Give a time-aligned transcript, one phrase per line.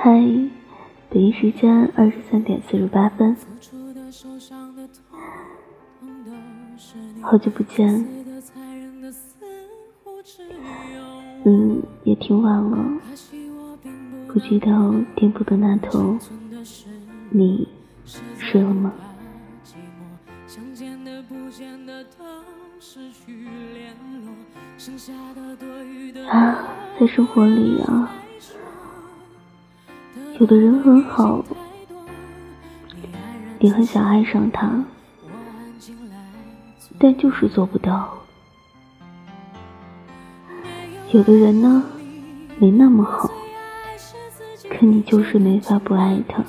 [0.00, 0.12] 嗨，
[1.10, 3.36] 北京时间二十三点四十八分，
[7.20, 8.06] 好久不见。
[11.44, 13.00] 嗯，也挺晚了，
[14.28, 16.16] 不知道电波的那头，
[17.30, 17.66] 你
[18.38, 18.92] 睡了吗？
[26.30, 26.68] 啊，
[27.00, 28.14] 在生活里啊。
[30.40, 31.44] 有的人很好，
[33.58, 34.84] 你很想爱上他，
[36.96, 38.16] 但就是做不到。
[41.10, 41.82] 有的人呢，
[42.56, 43.28] 没那么好，
[44.70, 46.44] 可你就是没法不爱他。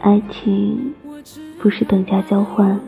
[0.00, 0.94] 爱情
[1.60, 2.80] 不是等价交换，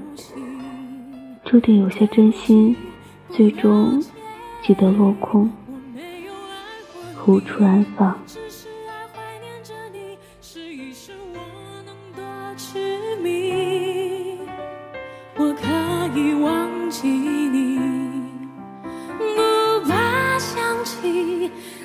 [1.44, 2.74] 注定有些真心，
[3.28, 4.02] 最终
[4.62, 5.50] 只得落空，
[7.26, 8.16] 无处安放。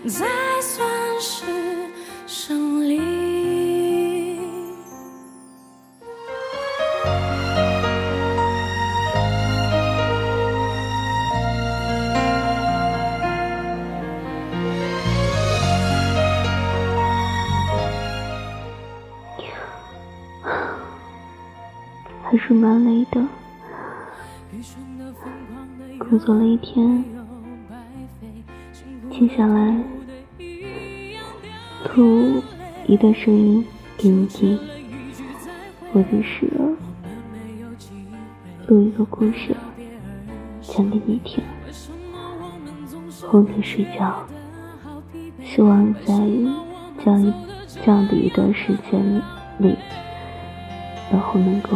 [0.07, 0.25] 才
[0.61, 1.45] 算是
[2.25, 2.99] 胜利。
[22.23, 23.21] 还是蛮累的，
[25.99, 27.03] 工作了一天，
[29.21, 29.77] 接下来。
[31.93, 32.41] 录
[32.87, 33.63] 一段声音
[33.95, 34.57] 给你听，
[35.93, 36.49] 或者是
[38.65, 39.55] 录一个故事
[40.63, 41.43] 讲给你听，
[43.21, 44.25] 哄你睡觉。
[45.43, 46.15] 希望在
[47.05, 47.33] 这样
[47.85, 49.21] 这样的一段时间
[49.59, 49.77] 里，
[51.11, 51.69] 然后能够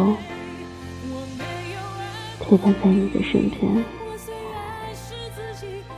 [2.40, 3.84] 陪伴在你的身边。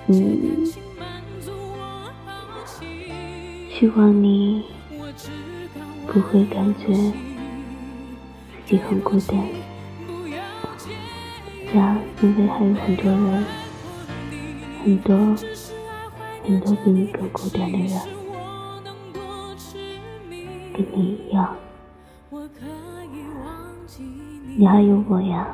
[0.09, 0.71] 嗯。
[3.79, 4.65] 希望你
[6.09, 6.93] 不会感觉
[8.67, 9.39] 自己很孤单，
[11.77, 13.45] 呀，因为还有很多人，
[14.83, 15.17] 很多
[16.45, 18.01] 很多比你更孤单的人，
[20.75, 21.55] 跟你一样，
[24.57, 25.47] 你还有我呀，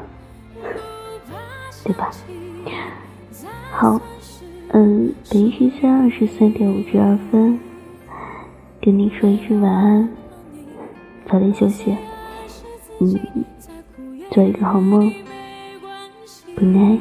[1.85, 2.11] 对吧？
[3.71, 4.01] 好，
[4.69, 7.61] 嗯，北京时间二十三点五十二分。
[8.84, 10.06] 跟你说一声晚安，
[11.27, 11.97] 早点休息，
[13.00, 13.19] 嗯，
[14.31, 15.11] 做一个好梦
[16.55, 17.00] ，Good night。